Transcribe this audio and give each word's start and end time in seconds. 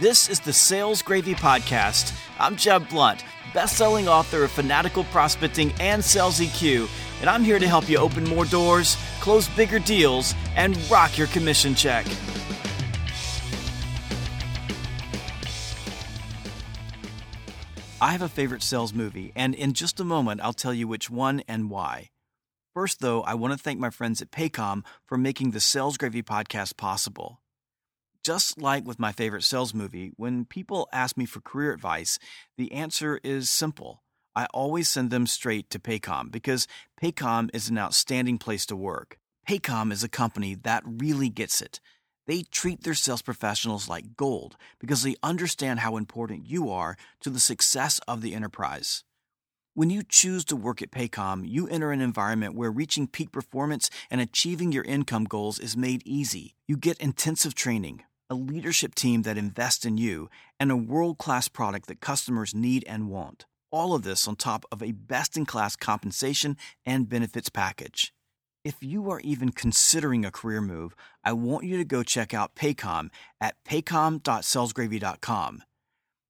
This 0.00 0.30
is 0.30 0.40
the 0.40 0.54
Sales 0.54 1.02
Gravy 1.02 1.34
Podcast. 1.34 2.18
I'm 2.38 2.56
Jeb 2.56 2.88
Blount, 2.88 3.22
best-selling 3.52 4.08
author 4.08 4.44
of 4.44 4.50
Fanatical 4.50 5.04
Prospecting 5.04 5.74
and 5.78 6.02
Sales 6.02 6.40
EQ, 6.40 6.88
and 7.20 7.28
I'm 7.28 7.44
here 7.44 7.58
to 7.58 7.68
help 7.68 7.86
you 7.86 7.98
open 7.98 8.24
more 8.24 8.46
doors, 8.46 8.96
close 9.20 9.46
bigger 9.50 9.78
deals, 9.78 10.34
and 10.56 10.74
rock 10.90 11.18
your 11.18 11.26
commission 11.26 11.74
check. 11.74 12.06
I 18.00 18.12
have 18.12 18.22
a 18.22 18.28
favorite 18.30 18.62
sales 18.62 18.94
movie, 18.94 19.32
and 19.36 19.54
in 19.54 19.74
just 19.74 20.00
a 20.00 20.04
moment, 20.04 20.40
I'll 20.42 20.54
tell 20.54 20.72
you 20.72 20.88
which 20.88 21.10
one 21.10 21.42
and 21.46 21.68
why. 21.68 22.08
First, 22.72 23.02
though, 23.02 23.20
I 23.24 23.34
want 23.34 23.52
to 23.52 23.58
thank 23.58 23.78
my 23.78 23.90
friends 23.90 24.22
at 24.22 24.30
Paycom 24.30 24.82
for 25.04 25.18
making 25.18 25.50
the 25.50 25.60
Sales 25.60 25.98
Gravy 25.98 26.22
podcast 26.22 26.78
possible. 26.78 27.42
Just 28.22 28.60
like 28.60 28.86
with 28.86 28.98
my 28.98 29.12
favorite 29.12 29.44
sales 29.44 29.72
movie, 29.72 30.12
when 30.16 30.44
people 30.44 30.88
ask 30.92 31.16
me 31.16 31.24
for 31.24 31.40
career 31.40 31.72
advice, 31.72 32.18
the 32.58 32.70
answer 32.72 33.18
is 33.24 33.48
simple. 33.48 34.02
I 34.36 34.46
always 34.52 34.90
send 34.90 35.10
them 35.10 35.26
straight 35.26 35.70
to 35.70 35.78
Paycom 35.78 36.30
because 36.30 36.68
Paycom 37.02 37.48
is 37.54 37.70
an 37.70 37.78
outstanding 37.78 38.36
place 38.36 38.66
to 38.66 38.76
work. 38.76 39.18
Paycom 39.48 39.90
is 39.90 40.04
a 40.04 40.08
company 40.08 40.54
that 40.54 40.82
really 40.84 41.30
gets 41.30 41.62
it. 41.62 41.80
They 42.26 42.42
treat 42.42 42.82
their 42.82 42.94
sales 42.94 43.22
professionals 43.22 43.88
like 43.88 44.16
gold 44.16 44.56
because 44.78 45.02
they 45.02 45.16
understand 45.22 45.80
how 45.80 45.96
important 45.96 46.46
you 46.46 46.70
are 46.70 46.98
to 47.22 47.30
the 47.30 47.40
success 47.40 48.00
of 48.06 48.20
the 48.20 48.34
enterprise. 48.34 49.02
When 49.72 49.88
you 49.88 50.02
choose 50.06 50.44
to 50.46 50.56
work 50.56 50.82
at 50.82 50.90
Paycom, 50.90 51.48
you 51.48 51.66
enter 51.68 51.90
an 51.90 52.02
environment 52.02 52.54
where 52.54 52.70
reaching 52.70 53.06
peak 53.06 53.32
performance 53.32 53.88
and 54.10 54.20
achieving 54.20 54.72
your 54.72 54.84
income 54.84 55.24
goals 55.24 55.58
is 55.58 55.74
made 55.74 56.02
easy. 56.04 56.54
You 56.68 56.76
get 56.76 56.98
intensive 56.98 57.54
training, 57.54 58.02
a 58.30 58.34
leadership 58.34 58.94
team 58.94 59.22
that 59.22 59.36
invests 59.36 59.84
in 59.84 59.98
you, 59.98 60.30
and 60.60 60.70
a 60.70 60.76
world 60.76 61.18
class 61.18 61.48
product 61.48 61.88
that 61.88 62.00
customers 62.00 62.54
need 62.54 62.84
and 62.86 63.10
want. 63.10 63.44
All 63.72 63.92
of 63.92 64.04
this 64.04 64.28
on 64.28 64.36
top 64.36 64.64
of 64.70 64.82
a 64.82 64.92
best 64.92 65.36
in 65.36 65.44
class 65.44 65.74
compensation 65.74 66.56
and 66.86 67.08
benefits 67.08 67.48
package. 67.48 68.14
If 68.64 68.76
you 68.80 69.10
are 69.10 69.20
even 69.20 69.50
considering 69.50 70.24
a 70.24 70.30
career 70.30 70.60
move, 70.60 70.94
I 71.24 71.32
want 71.32 71.64
you 71.64 71.76
to 71.78 71.84
go 71.84 72.02
check 72.02 72.32
out 72.32 72.54
Paycom 72.54 73.10
at 73.40 73.56
paycom.salesgravy.com. 73.64 75.62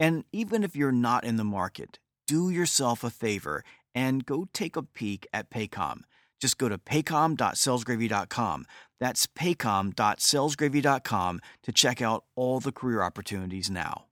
And 0.00 0.24
even 0.32 0.64
if 0.64 0.74
you're 0.74 0.92
not 0.92 1.24
in 1.24 1.36
the 1.36 1.44
market, 1.44 1.98
do 2.26 2.48
yourself 2.48 3.04
a 3.04 3.10
favor 3.10 3.64
and 3.94 4.24
go 4.24 4.48
take 4.52 4.76
a 4.76 4.82
peek 4.82 5.26
at 5.32 5.50
Paycom. 5.50 6.02
Just 6.42 6.58
go 6.58 6.68
to 6.68 6.76
paycom.salesgravy.com. 6.76 8.66
That's 8.98 9.28
paycom.salesgravy.com 9.28 11.40
to 11.62 11.72
check 11.72 12.02
out 12.02 12.24
all 12.34 12.58
the 12.58 12.72
career 12.72 13.00
opportunities 13.00 13.70
now. 13.70 14.06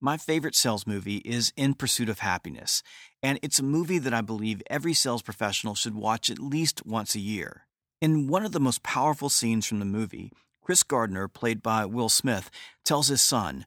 My 0.00 0.16
favorite 0.16 0.54
sales 0.54 0.86
movie 0.86 1.16
is 1.16 1.52
In 1.56 1.74
Pursuit 1.74 2.08
of 2.08 2.20
Happiness, 2.20 2.84
and 3.20 3.40
it's 3.42 3.58
a 3.58 3.64
movie 3.64 3.98
that 3.98 4.14
I 4.14 4.20
believe 4.20 4.62
every 4.70 4.94
sales 4.94 5.22
professional 5.22 5.74
should 5.74 5.96
watch 5.96 6.30
at 6.30 6.38
least 6.38 6.86
once 6.86 7.16
a 7.16 7.20
year. 7.20 7.66
In 8.00 8.28
one 8.28 8.44
of 8.44 8.52
the 8.52 8.60
most 8.60 8.84
powerful 8.84 9.28
scenes 9.28 9.66
from 9.66 9.80
the 9.80 9.84
movie, 9.84 10.30
Chris 10.62 10.84
Gardner, 10.84 11.26
played 11.26 11.64
by 11.64 11.84
Will 11.84 12.08
Smith, 12.08 12.48
tells 12.84 13.08
his 13.08 13.22
son, 13.22 13.66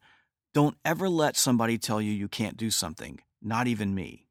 Don't 0.54 0.78
ever 0.86 1.10
let 1.10 1.36
somebody 1.36 1.78
tell 1.78 2.02
you 2.02 2.14
you 2.14 2.30
can't 2.30 2.56
do 2.56 2.72
something, 2.72 3.20
not 3.42 3.68
even 3.68 3.94
me. 3.94 4.29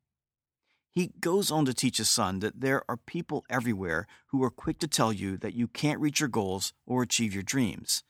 He 0.98 1.12
goes 1.20 1.52
on 1.52 1.64
to 1.66 1.72
teach 1.72 1.98
his 1.98 2.10
son 2.10 2.40
that 2.40 2.60
there 2.60 2.82
are 2.88 2.96
people 2.96 3.44
everywhere 3.48 4.08
who 4.32 4.42
are 4.42 4.50
quick 4.50 4.80
to 4.80 4.88
tell 4.88 5.12
you 5.12 5.36
that 5.36 5.54
you 5.54 5.68
can't 5.68 6.00
reach 6.00 6.18
your 6.18 6.28
goals 6.28 6.72
or 6.88 7.04
achieve 7.04 7.32
your 7.32 7.44
dreams. 7.44 8.02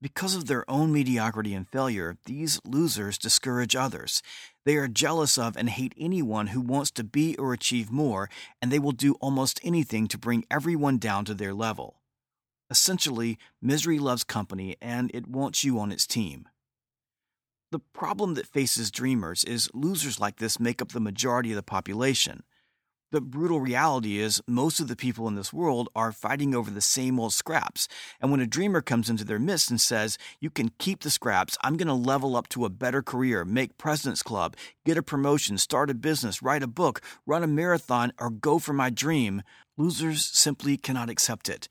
Because 0.00 0.36
of 0.36 0.46
their 0.46 0.64
own 0.70 0.92
mediocrity 0.92 1.54
and 1.54 1.68
failure, 1.68 2.18
these 2.26 2.60
losers 2.64 3.18
discourage 3.18 3.74
others. 3.74 4.22
They 4.64 4.76
are 4.76 4.86
jealous 4.86 5.36
of 5.36 5.56
and 5.56 5.68
hate 5.68 5.92
anyone 5.98 6.46
who 6.46 6.60
wants 6.60 6.92
to 6.92 7.02
be 7.02 7.34
or 7.36 7.52
achieve 7.52 7.90
more, 7.90 8.30
and 8.62 8.70
they 8.70 8.78
will 8.78 8.92
do 8.92 9.14
almost 9.14 9.58
anything 9.64 10.06
to 10.06 10.16
bring 10.16 10.44
everyone 10.48 10.98
down 10.98 11.24
to 11.24 11.34
their 11.34 11.52
level. 11.52 12.00
Essentially, 12.70 13.38
misery 13.60 13.98
loves 13.98 14.22
company 14.22 14.76
and 14.80 15.10
it 15.12 15.26
wants 15.26 15.64
you 15.64 15.80
on 15.80 15.90
its 15.90 16.06
team. 16.06 16.46
The 17.72 17.80
problem 17.80 18.34
that 18.34 18.46
faces 18.46 18.92
dreamers 18.92 19.42
is 19.42 19.68
losers 19.74 20.20
like 20.20 20.36
this 20.36 20.60
make 20.60 20.80
up 20.80 20.92
the 20.92 21.00
majority 21.00 21.50
of 21.50 21.56
the 21.56 21.62
population. 21.62 22.44
The 23.12 23.20
brutal 23.20 23.60
reality 23.60 24.18
is, 24.18 24.42
most 24.48 24.80
of 24.80 24.88
the 24.88 24.96
people 24.96 25.28
in 25.28 25.36
this 25.36 25.52
world 25.52 25.88
are 25.94 26.10
fighting 26.10 26.54
over 26.54 26.70
the 26.70 26.80
same 26.80 27.18
old 27.20 27.32
scraps. 27.32 27.86
And 28.20 28.30
when 28.30 28.40
a 28.40 28.46
dreamer 28.46 28.80
comes 28.82 29.08
into 29.08 29.24
their 29.24 29.38
midst 29.38 29.70
and 29.70 29.80
says, 29.80 30.18
You 30.40 30.50
can 30.50 30.72
keep 30.78 31.00
the 31.00 31.10
scraps, 31.10 31.56
I'm 31.62 31.76
going 31.76 31.86
to 31.88 31.94
level 31.94 32.36
up 32.36 32.48
to 32.50 32.64
a 32.64 32.70
better 32.70 33.02
career, 33.02 33.44
make 33.44 33.78
President's 33.78 34.22
Club, 34.22 34.56
get 34.84 34.98
a 34.98 35.02
promotion, 35.02 35.56
start 35.56 35.88
a 35.88 35.94
business, 35.94 36.42
write 36.42 36.64
a 36.64 36.68
book, 36.68 37.00
run 37.26 37.44
a 37.44 37.48
marathon, 37.48 38.12
or 38.18 38.28
go 38.28 38.58
for 38.58 38.72
my 38.72 38.90
dream, 38.90 39.42
losers 39.76 40.24
simply 40.24 40.76
cannot 40.76 41.08
accept 41.08 41.48
it. 41.48 41.68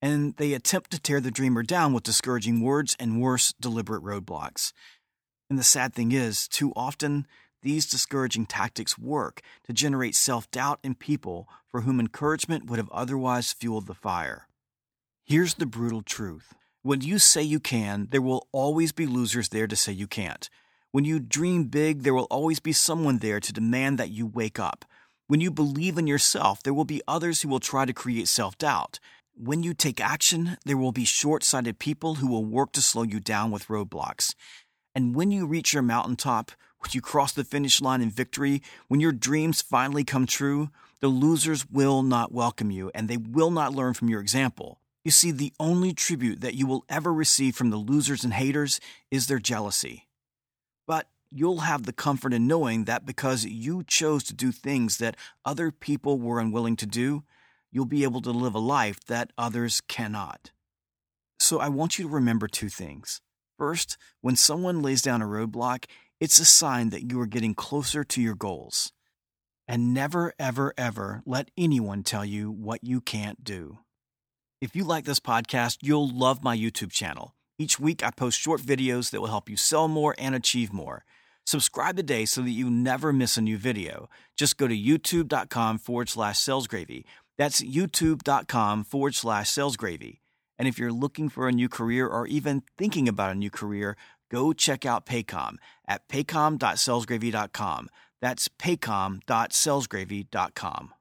And 0.00 0.36
they 0.36 0.54
attempt 0.54 0.90
to 0.92 1.00
tear 1.00 1.20
the 1.20 1.30
dreamer 1.30 1.62
down 1.62 1.92
with 1.92 2.04
discouraging 2.04 2.60
words 2.60 2.96
and 2.98 3.20
worse, 3.20 3.52
deliberate 3.60 4.02
roadblocks. 4.02 4.72
And 5.50 5.58
the 5.58 5.64
sad 5.64 5.94
thing 5.94 6.12
is, 6.12 6.46
too 6.46 6.72
often, 6.76 7.26
these 7.62 7.86
discouraging 7.86 8.46
tactics 8.46 8.98
work 8.98 9.40
to 9.64 9.72
generate 9.72 10.14
self 10.14 10.50
doubt 10.50 10.78
in 10.82 10.94
people 10.94 11.48
for 11.66 11.82
whom 11.82 12.00
encouragement 12.00 12.66
would 12.66 12.78
have 12.78 12.90
otherwise 12.90 13.52
fueled 13.52 13.86
the 13.86 13.94
fire. 13.94 14.46
Here's 15.24 15.54
the 15.54 15.66
brutal 15.66 16.02
truth 16.02 16.54
when 16.82 17.00
you 17.00 17.18
say 17.18 17.42
you 17.42 17.60
can, 17.60 18.08
there 18.10 18.22
will 18.22 18.46
always 18.52 18.92
be 18.92 19.06
losers 19.06 19.48
there 19.48 19.66
to 19.66 19.76
say 19.76 19.92
you 19.92 20.06
can't. 20.06 20.48
When 20.92 21.04
you 21.04 21.18
dream 21.18 21.64
big, 21.64 22.02
there 22.02 22.14
will 22.14 22.28
always 22.30 22.60
be 22.60 22.72
someone 22.72 23.18
there 23.18 23.40
to 23.40 23.52
demand 23.52 23.98
that 23.98 24.10
you 24.10 24.26
wake 24.26 24.58
up. 24.58 24.84
When 25.26 25.40
you 25.40 25.50
believe 25.50 25.98
in 25.98 26.06
yourself, 26.06 26.62
there 26.62 26.72
will 26.72 26.86
be 26.86 27.02
others 27.06 27.42
who 27.42 27.48
will 27.48 27.60
try 27.60 27.84
to 27.84 27.92
create 27.92 28.28
self 28.28 28.56
doubt. 28.56 29.00
When 29.34 29.62
you 29.62 29.74
take 29.74 30.00
action, 30.00 30.56
there 30.64 30.78
will 30.78 30.92
be 30.92 31.04
short 31.04 31.42
sighted 31.42 31.78
people 31.78 32.16
who 32.16 32.26
will 32.26 32.44
work 32.44 32.72
to 32.72 32.82
slow 32.82 33.02
you 33.02 33.20
down 33.20 33.50
with 33.50 33.68
roadblocks. 33.68 34.34
And 34.98 35.14
when 35.14 35.30
you 35.30 35.46
reach 35.46 35.72
your 35.72 35.84
mountaintop, 35.84 36.50
when 36.80 36.90
you 36.90 37.00
cross 37.00 37.30
the 37.30 37.44
finish 37.44 37.80
line 37.80 38.02
in 38.02 38.10
victory, 38.10 38.60
when 38.88 38.98
your 38.98 39.12
dreams 39.12 39.62
finally 39.62 40.02
come 40.02 40.26
true, 40.26 40.70
the 40.98 41.06
losers 41.06 41.70
will 41.70 42.02
not 42.02 42.32
welcome 42.32 42.72
you 42.72 42.90
and 42.96 43.06
they 43.06 43.16
will 43.16 43.52
not 43.52 43.72
learn 43.72 43.94
from 43.94 44.08
your 44.08 44.20
example. 44.20 44.80
You 45.04 45.12
see, 45.12 45.30
the 45.30 45.52
only 45.60 45.92
tribute 45.92 46.40
that 46.40 46.56
you 46.56 46.66
will 46.66 46.84
ever 46.88 47.14
receive 47.14 47.54
from 47.54 47.70
the 47.70 47.76
losers 47.76 48.24
and 48.24 48.32
haters 48.32 48.80
is 49.08 49.28
their 49.28 49.38
jealousy. 49.38 50.08
But 50.84 51.06
you'll 51.30 51.60
have 51.60 51.84
the 51.84 51.92
comfort 51.92 52.34
in 52.34 52.48
knowing 52.48 52.86
that 52.86 53.06
because 53.06 53.44
you 53.44 53.84
chose 53.84 54.24
to 54.24 54.34
do 54.34 54.50
things 54.50 54.96
that 54.98 55.16
other 55.44 55.70
people 55.70 56.18
were 56.18 56.40
unwilling 56.40 56.74
to 56.74 56.86
do, 56.86 57.22
you'll 57.70 57.84
be 57.84 58.02
able 58.02 58.22
to 58.22 58.32
live 58.32 58.56
a 58.56 58.58
life 58.58 58.98
that 59.04 59.32
others 59.38 59.80
cannot. 59.80 60.50
So 61.38 61.60
I 61.60 61.68
want 61.68 62.00
you 62.00 62.08
to 62.08 62.12
remember 62.12 62.48
two 62.48 62.68
things. 62.68 63.20
First, 63.58 63.98
when 64.20 64.36
someone 64.36 64.82
lays 64.82 65.02
down 65.02 65.20
a 65.20 65.26
roadblock, 65.26 65.86
it's 66.20 66.38
a 66.38 66.44
sign 66.44 66.90
that 66.90 67.10
you 67.10 67.20
are 67.20 67.26
getting 67.26 67.54
closer 67.54 68.04
to 68.04 68.22
your 68.22 68.36
goals. 68.36 68.92
And 69.66 69.92
never, 69.92 70.32
ever, 70.38 70.72
ever 70.78 71.22
let 71.26 71.50
anyone 71.58 72.04
tell 72.04 72.24
you 72.24 72.50
what 72.52 72.84
you 72.84 73.00
can't 73.00 73.42
do. 73.42 73.78
If 74.60 74.76
you 74.76 74.84
like 74.84 75.04
this 75.04 75.20
podcast, 75.20 75.78
you'll 75.82 76.08
love 76.08 76.42
my 76.42 76.56
YouTube 76.56 76.92
channel. 76.92 77.34
Each 77.58 77.80
week, 77.80 78.04
I 78.04 78.10
post 78.10 78.38
short 78.38 78.60
videos 78.60 79.10
that 79.10 79.20
will 79.20 79.28
help 79.28 79.50
you 79.50 79.56
sell 79.56 79.88
more 79.88 80.14
and 80.18 80.34
achieve 80.34 80.72
more. 80.72 81.04
Subscribe 81.44 81.96
today 81.96 82.24
so 82.26 82.42
that 82.42 82.50
you 82.50 82.70
never 82.70 83.12
miss 83.12 83.36
a 83.36 83.42
new 83.42 83.58
video. 83.58 84.08
Just 84.36 84.56
go 84.56 84.68
to 84.68 84.76
youtube.com 84.76 85.78
forward 85.78 86.08
slash 86.08 86.38
salesgravy. 86.38 87.04
That's 87.36 87.60
youtube.com 87.60 88.84
forward 88.84 89.14
slash 89.14 89.50
salesgravy. 89.50 90.18
And 90.58 90.68
if 90.68 90.78
you're 90.78 90.92
looking 90.92 91.28
for 91.28 91.48
a 91.48 91.52
new 91.52 91.68
career 91.68 92.08
or 92.08 92.26
even 92.26 92.62
thinking 92.76 93.08
about 93.08 93.32
a 93.32 93.36
new 93.36 93.50
career, 93.50 93.96
go 94.30 94.52
check 94.52 94.84
out 94.84 95.06
Paycom 95.06 95.56
at 95.86 96.06
paycom.salesgravy.com. 96.08 97.88
That's 98.20 98.48
paycom.salesgravy.com. 98.48 100.94